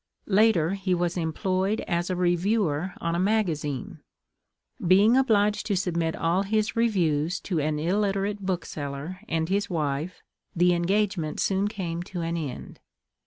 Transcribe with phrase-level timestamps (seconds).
[0.25, 3.99] Later he was employed as a reviewer on a magazine.
[4.83, 10.23] Being obliged to submit all his reviews to an illiterate bookseller and his wife,
[10.55, 12.79] the engagement soon came to an end.